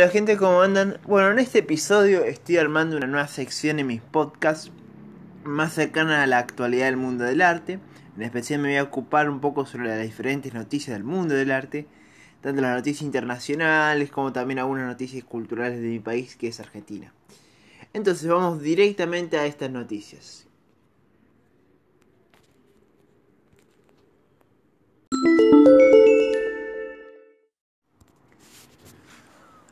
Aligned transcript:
Hola 0.00 0.08
gente, 0.08 0.38
¿cómo 0.38 0.62
andan? 0.62 0.98
Bueno, 1.06 1.30
en 1.30 1.38
este 1.38 1.58
episodio 1.58 2.24
estoy 2.24 2.56
armando 2.56 2.96
una 2.96 3.06
nueva 3.06 3.28
sección 3.28 3.80
en 3.80 3.86
mis 3.86 4.00
podcasts 4.00 4.72
más 5.44 5.74
cercana 5.74 6.22
a 6.22 6.26
la 6.26 6.38
actualidad 6.38 6.86
del 6.86 6.96
mundo 6.96 7.24
del 7.24 7.42
arte. 7.42 7.78
En 8.16 8.22
especial 8.22 8.60
me 8.60 8.68
voy 8.68 8.78
a 8.78 8.82
ocupar 8.84 9.28
un 9.28 9.42
poco 9.42 9.66
sobre 9.66 9.88
las 9.88 10.00
diferentes 10.00 10.54
noticias 10.54 10.96
del 10.96 11.04
mundo 11.04 11.34
del 11.34 11.50
arte, 11.50 11.86
tanto 12.40 12.62
las 12.62 12.76
noticias 12.76 13.02
internacionales 13.02 14.10
como 14.10 14.32
también 14.32 14.60
algunas 14.60 14.86
noticias 14.86 15.22
culturales 15.22 15.82
de 15.82 15.88
mi 15.88 15.98
país 15.98 16.34
que 16.34 16.48
es 16.48 16.60
Argentina. 16.60 17.12
Entonces 17.92 18.26
vamos 18.26 18.62
directamente 18.62 19.36
a 19.36 19.44
estas 19.44 19.70
noticias. 19.70 20.46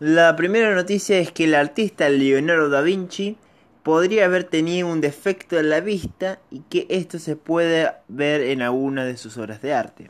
La 0.00 0.36
primera 0.36 0.76
noticia 0.76 1.18
es 1.18 1.32
que 1.32 1.44
el 1.44 1.56
artista 1.56 2.08
Leonardo 2.08 2.68
da 2.68 2.82
Vinci 2.82 3.36
podría 3.82 4.26
haber 4.26 4.44
tenido 4.44 4.86
un 4.86 5.00
defecto 5.00 5.58
en 5.58 5.70
la 5.70 5.80
vista 5.80 6.38
y 6.52 6.60
que 6.60 6.86
esto 6.88 7.18
se 7.18 7.34
puede 7.34 7.90
ver 8.06 8.42
en 8.42 8.62
alguna 8.62 9.04
de 9.04 9.16
sus 9.16 9.36
obras 9.38 9.60
de 9.60 9.74
arte. 9.74 10.08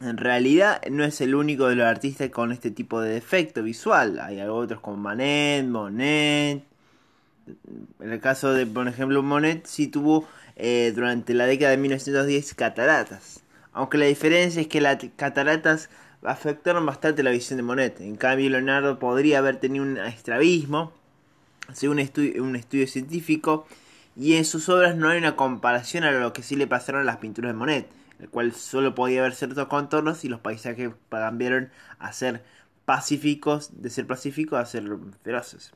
En 0.00 0.16
realidad 0.16 0.80
no 0.90 1.04
es 1.04 1.20
el 1.20 1.34
único 1.34 1.66
de 1.66 1.76
los 1.76 1.86
artistas 1.86 2.30
con 2.30 2.50
este 2.50 2.70
tipo 2.70 3.02
de 3.02 3.12
defecto 3.12 3.62
visual. 3.62 4.20
Hay 4.20 4.40
otros 4.40 4.80
como 4.80 4.96
Manet, 4.96 5.66
Monet. 5.66 6.64
En 8.00 8.10
el 8.10 8.20
caso 8.20 8.54
de, 8.54 8.64
por 8.64 8.88
ejemplo, 8.88 9.22
Monet 9.22 9.66
sí 9.66 9.88
tuvo 9.88 10.26
eh, 10.56 10.92
durante 10.94 11.34
la 11.34 11.44
década 11.44 11.72
de 11.72 11.76
1910 11.76 12.54
cataratas. 12.54 13.42
Aunque 13.74 13.98
la 13.98 14.06
diferencia 14.06 14.62
es 14.62 14.68
que 14.68 14.80
las 14.80 14.96
cataratas 15.16 15.90
afectaron 16.24 16.84
bastante 16.86 17.22
la 17.22 17.30
visión 17.30 17.56
de 17.58 17.62
Monet. 17.62 18.00
En 18.00 18.16
cambio, 18.16 18.50
Leonardo 18.50 18.98
podría 18.98 19.38
haber 19.38 19.58
tenido 19.58 19.84
un 19.84 19.98
estrabismo, 19.98 20.92
según 21.72 21.98
un 21.98 22.56
estudio, 22.56 22.86
científico, 22.86 23.66
y 24.16 24.34
en 24.34 24.44
sus 24.44 24.68
obras 24.68 24.96
no 24.96 25.08
hay 25.08 25.18
una 25.18 25.36
comparación 25.36 26.04
a 26.04 26.10
lo 26.10 26.32
que 26.32 26.42
sí 26.42 26.56
le 26.56 26.66
pasaron 26.66 27.02
a 27.02 27.04
las 27.04 27.18
pinturas 27.18 27.52
de 27.52 27.58
Monet, 27.58 27.88
el 28.20 28.28
cual 28.28 28.52
solo 28.52 28.94
podía 28.94 29.22
ver 29.22 29.34
ciertos 29.34 29.66
contornos 29.68 30.24
y 30.24 30.28
los 30.28 30.40
paisajes 30.40 30.90
cambiaron 31.08 31.70
a 31.98 32.12
ser 32.12 32.44
pacíficos, 32.84 33.82
de 33.82 33.90
ser 33.90 34.06
pacíficos 34.06 34.58
a 34.58 34.66
ser 34.66 34.84
feroces. 35.22 35.72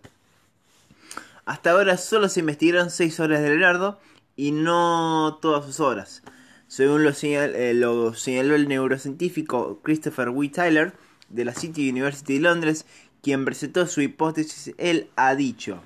Hasta 1.45 1.71
ahora 1.71 1.97
solo 1.97 2.29
se 2.29 2.41
investigaron 2.41 2.91
6 2.91 3.21
obras 3.21 3.41
de 3.41 3.49
Leonardo 3.49 3.99
y 4.37 4.53
no 4.53 5.39
todas 5.41 5.65
sus 5.65 5.81
obras. 5.81 6.23
Según 6.69 7.03
eh, 7.23 7.73
lo, 7.75 8.15
señaló 8.15 8.55
el 8.55 8.69
neurocientífico 8.69 9.81
Christopher 9.83 10.27
W. 10.27 10.51
Tyler 10.51 10.93
de 11.31 11.47
la 11.47 11.55
City 11.55 11.89
University 11.89 12.35
de 12.35 12.41
Londres, 12.41 12.85
quien 13.23 13.47
presentó 13.47 13.87
su 13.87 14.03
hipótesis, 14.03 14.75
él 14.77 15.09
ha 15.17 15.35
dicho, 15.35 15.81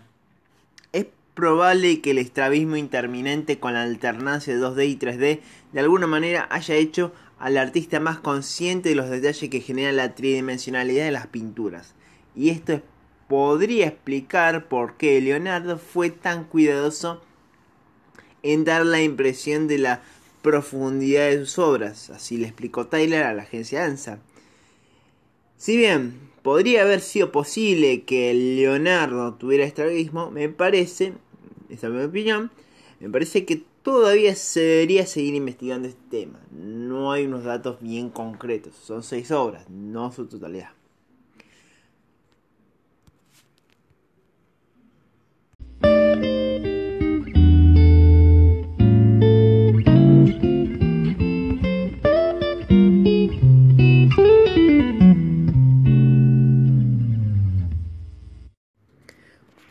es 0.93 1.07
probable 1.35 2.01
que 2.01 2.11
el 2.11 2.19
estrabismo 2.19 2.77
interminente 2.77 3.61
con 3.61 3.75
la 3.75 3.83
alternancia 3.83 4.53
de 4.53 4.61
2D 4.61 4.89
y 4.89 4.97
3D 4.99 5.41
de 5.73 5.81
alguna 5.81 6.09
manera 6.09 6.49
haya 6.51 6.75
hecho 6.75 7.13
al 7.39 7.59
artista 7.59 8.01
más 8.01 8.19
consciente 8.19 8.89
de 8.89 8.97
los 8.97 9.09
detalles 9.09 9.51
que 9.51 9.61
generan 9.61 9.97
la 9.97 10.17
tridimensionalidad 10.17 11.05
de 11.05 11.13
las 11.13 11.29
pinturas. 11.29 11.95
Y 12.35 12.51
esto 12.51 12.83
podría 13.29 13.87
explicar 13.87 14.67
por 14.67 14.97
qué 14.97 15.21
Leonardo 15.21 15.79
fue 15.79 16.11
tan 16.11 16.45
cuidadoso 16.45 17.23
en 18.43 18.65
dar 18.65 18.85
la 18.85 19.01
impresión 19.01 19.69
de 19.69 19.79
la 19.79 20.03
profundidad 20.43 21.31
de 21.31 21.39
sus 21.41 21.59
obras, 21.59 22.11
así 22.11 22.37
le 22.37 22.47
explicó 22.47 22.87
Tyler 22.87 23.25
a 23.25 23.35
la 23.35 23.43
agencia 23.43 23.85
ANSA. 23.85 24.21
Si 25.57 25.77
bien 25.77 26.19
podría 26.43 26.83
haber 26.83 27.01
sido 27.01 27.33
posible 27.33 28.03
que 28.03 28.35
Leonardo 28.35 29.35
tuviera 29.35 29.65
estrabismo, 29.65 30.31
me 30.31 30.49
parece, 30.49 31.15
esta 31.71 31.87
es 31.87 31.93
mi 31.93 32.03
opinión, 32.03 32.51
me 33.01 33.09
parece 33.09 33.45
que 33.45 33.65
todavía 33.83 34.35
se 34.35 34.61
debería 34.61 35.07
seguir 35.07 35.35
investigando 35.35 35.89
este 35.89 36.03
tema. 36.11 36.41
No 36.51 37.13
hay 37.13 37.27
unos 37.27 37.45
datos 37.45 37.81
bien 37.81 38.11
concretos, 38.11 38.75
son 38.75 39.03
seis 39.03 39.31
obras, 39.31 39.69
no 39.71 40.13
su 40.13 40.27
totalidad. 40.27 40.71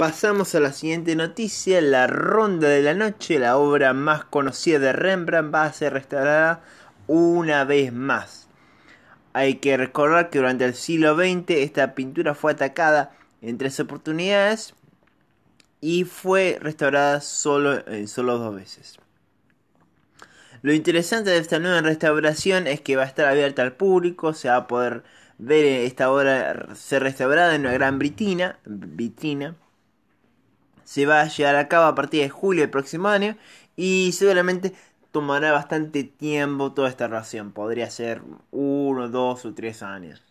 Pasamos 0.01 0.55
a 0.55 0.59
la 0.59 0.73
siguiente 0.73 1.15
noticia. 1.15 1.79
La 1.79 2.07
Ronda 2.07 2.67
de 2.67 2.81
la 2.81 2.95
Noche, 2.95 3.37
la 3.37 3.57
obra 3.57 3.93
más 3.93 4.25
conocida 4.25 4.79
de 4.79 4.93
Rembrandt, 4.93 5.53
va 5.53 5.65
a 5.65 5.73
ser 5.73 5.93
restaurada 5.93 6.63
una 7.05 7.65
vez 7.65 7.93
más. 7.93 8.47
Hay 9.33 9.57
que 9.57 9.77
recordar 9.77 10.31
que 10.31 10.39
durante 10.39 10.65
el 10.65 10.73
siglo 10.73 11.15
XX 11.15 11.51
esta 11.51 11.93
pintura 11.93 12.33
fue 12.33 12.53
atacada 12.53 13.11
en 13.43 13.59
tres 13.59 13.79
oportunidades 13.79 14.73
y 15.81 16.05
fue 16.05 16.57
restaurada 16.59 17.21
solo, 17.21 17.87
en 17.87 18.07
solo 18.07 18.39
dos 18.39 18.55
veces. 18.55 18.97
Lo 20.63 20.73
interesante 20.73 21.29
de 21.29 21.37
esta 21.37 21.59
nueva 21.59 21.81
restauración 21.81 22.65
es 22.65 22.81
que 22.81 22.95
va 22.95 23.03
a 23.03 23.05
estar 23.05 23.27
abierta 23.27 23.61
al 23.61 23.73
público, 23.73 24.33
se 24.33 24.49
va 24.49 24.55
a 24.55 24.67
poder 24.67 25.03
ver 25.37 25.63
esta 25.63 26.11
obra 26.11 26.73
ser 26.73 27.03
restaurada 27.03 27.53
en 27.53 27.61
una 27.61 27.73
gran 27.73 27.99
vitrina, 27.99 28.57
vitrina 28.65 29.57
se 30.91 31.05
va 31.05 31.21
a 31.21 31.27
llevar 31.29 31.55
a 31.55 31.69
cabo 31.69 31.85
a 31.85 31.95
partir 31.95 32.21
de 32.21 32.29
julio 32.29 32.63
del 32.63 32.69
próximo 32.69 33.07
año 33.07 33.37
y 33.77 34.11
seguramente 34.11 34.73
tomará 35.11 35.53
bastante 35.53 36.03
tiempo 36.03 36.73
toda 36.73 36.89
esta 36.89 37.07
relación. 37.07 37.53
Podría 37.53 37.89
ser 37.89 38.21
uno, 38.51 39.07
dos 39.07 39.45
o 39.45 39.53
tres 39.53 39.83
años. 39.83 40.21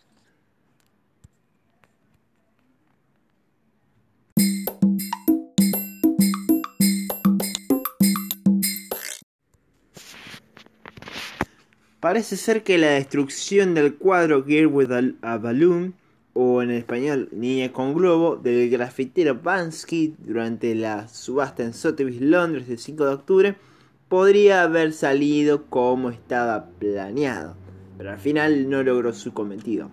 Parece 12.00 12.36
ser 12.36 12.62
que 12.64 12.76
la 12.76 12.88
destrucción 12.88 13.72
del 13.72 13.96
cuadro 13.96 14.44
Gear 14.44 14.66
with 14.66 14.90
a 15.22 15.38
Balloon 15.38 15.94
o 16.32 16.62
en 16.62 16.70
español 16.70 17.28
Niña 17.32 17.72
con 17.72 17.94
Globo, 17.94 18.36
del 18.36 18.70
grafitero 18.70 19.40
Bansky 19.42 20.14
durante 20.18 20.74
la 20.74 21.08
subasta 21.08 21.62
en 21.62 21.74
Sotheby's, 21.74 22.20
Londres, 22.20 22.68
el 22.68 22.78
5 22.78 23.04
de 23.04 23.12
octubre, 23.12 23.56
podría 24.08 24.62
haber 24.62 24.92
salido 24.92 25.66
como 25.66 26.10
estaba 26.10 26.70
planeado, 26.78 27.56
pero 27.96 28.10
al 28.10 28.18
final 28.18 28.68
no 28.68 28.82
logró 28.82 29.12
su 29.12 29.32
cometido. 29.32 29.90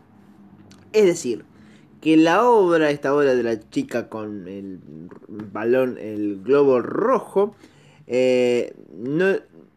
Es 0.93 1.05
decir, 1.05 1.45
que 2.01 2.17
la 2.17 2.43
obra, 2.43 2.89
esta 2.89 3.13
obra 3.13 3.35
de 3.35 3.43
la 3.43 3.69
chica 3.69 4.09
con 4.09 4.47
el 4.47 4.79
balón, 5.27 5.97
el 5.97 6.41
globo 6.43 6.79
rojo, 6.81 7.55
eh, 8.07 8.73
no 8.95 9.35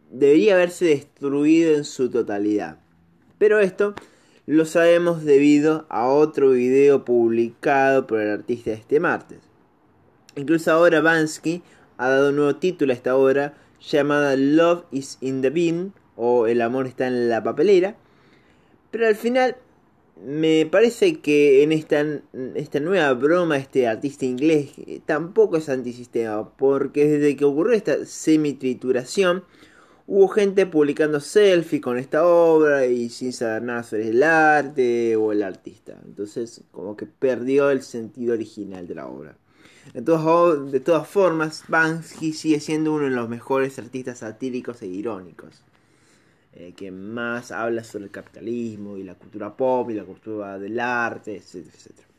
debería 0.09 0.55
haberse 0.55 0.85
destruido 0.85 1.75
en 1.75 1.83
su 1.83 2.09
totalidad. 2.09 2.79
Pero 3.37 3.59
esto 3.59 3.95
lo 4.47 4.65
sabemos 4.65 5.23
debido 5.23 5.85
a 5.89 6.07
otro 6.07 6.51
video 6.51 7.05
publicado 7.05 8.07
por 8.07 8.21
el 8.21 8.31
artista 8.31 8.71
este 8.71 8.99
martes. 8.99 9.39
Incluso 10.35 10.71
ahora 10.71 11.01
Bansky 11.01 11.61
ha 11.97 12.09
dado 12.09 12.29
un 12.29 12.37
nuevo 12.37 12.55
título 12.55 12.91
a 12.91 12.95
esta 12.95 13.15
obra 13.15 13.53
llamada 13.79 14.35
Love 14.35 14.85
is 14.91 15.17
in 15.21 15.41
the 15.41 15.49
Bin 15.49 15.93
o 16.15 16.47
El 16.47 16.61
amor 16.61 16.87
está 16.87 17.07
en 17.07 17.29
la 17.29 17.43
papelera. 17.43 17.95
Pero 18.91 19.07
al 19.07 19.15
final 19.15 19.57
me 20.23 20.67
parece 20.69 21.19
que 21.19 21.63
en 21.63 21.71
esta, 21.71 22.05
esta 22.55 22.79
nueva 22.79 23.13
broma 23.13 23.57
este 23.57 23.87
artista 23.87 24.25
inglés 24.25 24.71
tampoco 25.05 25.57
es 25.57 25.69
antisistema 25.69 26.49
porque 26.57 27.07
desde 27.07 27.35
que 27.35 27.45
ocurrió 27.45 27.73
esta 27.73 28.05
semi-trituración 28.05 29.43
Hubo 30.13 30.27
gente 30.27 30.65
publicando 30.65 31.21
selfies 31.21 31.81
con 31.81 31.97
esta 31.97 32.25
obra 32.25 32.85
y 32.85 33.07
sin 33.07 33.31
saber 33.31 33.63
nada 33.63 33.83
sobre 33.83 34.09
el 34.09 34.21
arte 34.23 35.15
o 35.15 35.31
el 35.31 35.41
artista. 35.41 35.97
Entonces, 36.03 36.65
como 36.71 36.97
que 36.97 37.05
perdió 37.05 37.71
el 37.71 37.81
sentido 37.81 38.33
original 38.33 38.85
de 38.85 38.95
la 38.95 39.07
obra. 39.07 39.37
De 39.93 40.01
todas, 40.01 40.69
de 40.69 40.81
todas 40.81 41.07
formas, 41.07 41.63
Banksy 41.69 42.33
sigue 42.33 42.59
siendo 42.59 42.91
uno 42.91 43.05
de 43.05 43.11
los 43.11 43.29
mejores 43.29 43.79
artistas 43.79 44.17
satíricos 44.17 44.81
e 44.81 44.87
irónicos. 44.87 45.63
Eh, 46.55 46.73
que 46.75 46.91
más 46.91 47.53
habla 47.53 47.85
sobre 47.85 48.03
el 48.03 48.11
capitalismo 48.11 48.97
y 48.97 49.03
la 49.03 49.15
cultura 49.15 49.55
pop 49.55 49.91
y 49.91 49.93
la 49.93 50.03
cultura 50.03 50.59
del 50.59 50.77
arte, 50.81 51.37
etcétera, 51.37 51.73
etcétera. 51.73 52.10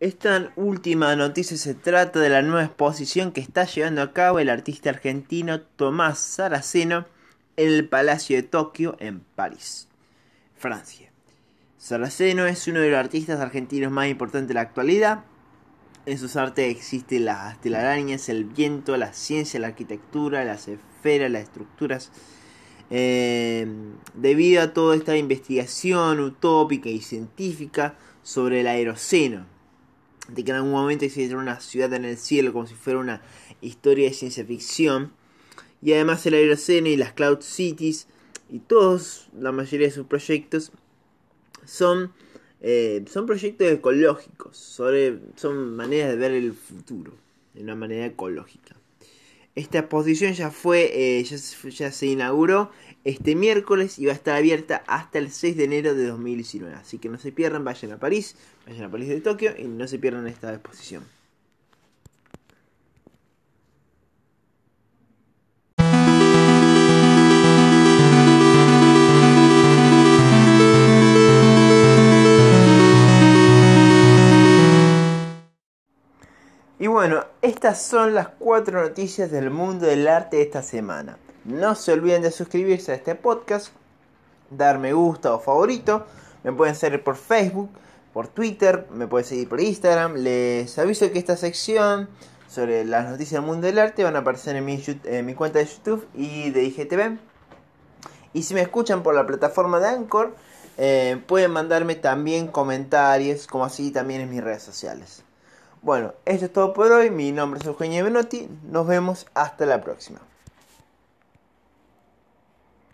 Esta 0.00 0.52
última 0.54 1.16
noticia 1.16 1.56
se 1.56 1.74
trata 1.74 2.20
de 2.20 2.28
la 2.28 2.40
nueva 2.40 2.62
exposición 2.62 3.32
que 3.32 3.40
está 3.40 3.64
llevando 3.64 4.00
a 4.00 4.12
cabo 4.12 4.38
el 4.38 4.48
artista 4.48 4.90
argentino 4.90 5.60
Tomás 5.60 6.20
Saraceno 6.20 7.04
en 7.56 7.72
el 7.72 7.88
Palacio 7.88 8.36
de 8.36 8.44
Tokio 8.44 8.94
en 9.00 9.18
París, 9.34 9.88
Francia. 10.56 11.10
Saraceno 11.78 12.46
es 12.46 12.68
uno 12.68 12.78
de 12.78 12.90
los 12.90 12.98
artistas 13.00 13.40
argentinos 13.40 13.90
más 13.90 14.06
importantes 14.06 14.46
de 14.46 14.54
la 14.54 14.60
actualidad. 14.60 15.24
En 16.06 16.16
sus 16.16 16.36
artes 16.36 16.70
existen 16.70 17.24
las 17.24 17.60
telarañas, 17.60 18.28
el 18.28 18.44
viento, 18.44 18.96
la 18.96 19.12
ciencia, 19.12 19.58
la 19.58 19.66
arquitectura, 19.66 20.44
las 20.44 20.68
esferas, 20.68 21.28
las 21.28 21.42
estructuras. 21.42 22.12
Eh, 22.90 23.66
debido 24.14 24.62
a 24.62 24.72
toda 24.72 24.94
esta 24.94 25.16
investigación 25.16 26.20
utópica 26.20 26.88
y 26.88 27.00
científica 27.00 27.96
sobre 28.22 28.60
el 28.60 28.68
aeroceno, 28.68 29.57
de 30.28 30.44
que 30.44 30.50
en 30.50 30.56
algún 30.56 30.72
momento 30.72 31.04
existiera 31.04 31.40
una 31.40 31.60
ciudad 31.60 31.92
en 31.94 32.04
el 32.04 32.16
cielo 32.16 32.52
como 32.52 32.66
si 32.66 32.74
fuera 32.74 32.98
una 32.98 33.22
historia 33.60 34.08
de 34.08 34.14
ciencia 34.14 34.44
ficción. 34.44 35.12
Y 35.80 35.92
además 35.92 36.24
el 36.26 36.34
Aerocene 36.34 36.90
y 36.90 36.96
las 36.96 37.12
Cloud 37.12 37.40
Cities 37.40 38.06
y 38.50 38.60
todos, 38.60 39.28
la 39.38 39.52
mayoría 39.52 39.86
de 39.86 39.92
sus 39.92 40.06
proyectos 40.06 40.72
son, 41.64 42.12
eh, 42.60 43.04
son 43.10 43.26
proyectos 43.26 43.66
ecológicos, 43.68 44.56
sobre, 44.56 45.18
son 45.36 45.76
maneras 45.76 46.10
de 46.10 46.16
ver 46.16 46.32
el 46.32 46.52
futuro 46.52 47.12
de 47.54 47.62
una 47.62 47.74
manera 47.74 48.06
ecológica. 48.06 48.76
Esta 49.54 49.80
exposición 49.80 50.34
ya 50.34 50.50
fue, 50.50 50.90
eh, 51.18 51.24
ya, 51.24 51.36
ya, 51.68 51.92
se 51.92 52.06
inauguró 52.06 52.70
este 53.04 53.34
miércoles 53.34 53.98
y 53.98 54.06
va 54.06 54.12
a 54.12 54.14
estar 54.14 54.36
abierta 54.36 54.84
hasta 54.86 55.18
el 55.18 55.32
6 55.32 55.56
de 55.56 55.64
enero 55.64 55.94
de 55.94 56.06
2019. 56.06 56.74
Así 56.76 56.98
que 56.98 57.08
no 57.08 57.18
se 57.18 57.32
pierdan, 57.32 57.64
vayan 57.64 57.92
a 57.92 57.98
París, 57.98 58.36
vayan 58.66 58.84
a 58.84 58.90
París 58.90 59.08
de 59.08 59.20
Tokio 59.20 59.54
y 59.58 59.64
no 59.64 59.88
se 59.88 59.98
pierdan 59.98 60.28
esta 60.28 60.52
exposición. 60.54 61.17
Y 76.80 76.86
bueno, 76.86 77.24
estas 77.42 77.82
son 77.82 78.14
las 78.14 78.28
cuatro 78.28 78.80
noticias 78.80 79.32
del 79.32 79.50
mundo 79.50 79.84
del 79.84 80.06
arte 80.06 80.36
de 80.36 80.42
esta 80.42 80.62
semana. 80.62 81.18
No 81.44 81.74
se 81.74 81.92
olviden 81.92 82.22
de 82.22 82.30
suscribirse 82.30 82.92
a 82.92 82.94
este 82.94 83.16
podcast, 83.16 83.72
dar 84.50 84.78
me 84.78 84.92
gusta 84.92 85.34
o 85.34 85.40
favorito. 85.40 86.06
Me 86.44 86.52
pueden 86.52 86.76
seguir 86.76 87.02
por 87.02 87.16
Facebook, 87.16 87.68
por 88.12 88.28
Twitter, 88.28 88.86
me 88.92 89.08
pueden 89.08 89.26
seguir 89.26 89.48
por 89.48 89.60
Instagram. 89.60 90.18
Les 90.18 90.78
aviso 90.78 91.10
que 91.10 91.18
esta 91.18 91.36
sección 91.36 92.08
sobre 92.48 92.84
las 92.84 93.10
noticias 93.10 93.40
del 93.40 93.50
mundo 93.50 93.66
del 93.66 93.80
arte 93.80 94.04
van 94.04 94.14
a 94.14 94.20
aparecer 94.20 94.54
en 94.54 94.64
mi, 94.64 94.80
en 95.04 95.26
mi 95.26 95.34
cuenta 95.34 95.58
de 95.58 95.64
YouTube 95.64 96.06
y 96.14 96.50
de 96.50 96.62
IGTV. 96.62 97.18
Y 98.34 98.44
si 98.44 98.54
me 98.54 98.60
escuchan 98.60 99.02
por 99.02 99.16
la 99.16 99.26
plataforma 99.26 99.80
de 99.80 99.88
Anchor, 99.88 100.36
eh, 100.76 101.20
pueden 101.26 101.50
mandarme 101.50 101.96
también 101.96 102.46
comentarios, 102.46 103.48
como 103.48 103.64
así 103.64 103.90
también 103.90 104.20
en 104.20 104.30
mis 104.30 104.44
redes 104.44 104.62
sociales. 104.62 105.24
Bueno, 105.80 106.12
esto 106.24 106.46
es 106.46 106.52
todo 106.52 106.72
por 106.72 106.90
hoy. 106.90 107.10
Mi 107.10 107.30
nombre 107.30 107.60
es 107.60 107.66
Eugenio 107.66 108.04
Benotti. 108.04 108.48
Nos 108.64 108.86
vemos 108.86 109.26
hasta 109.34 109.64
la 109.64 109.80
próxima. 109.80 110.20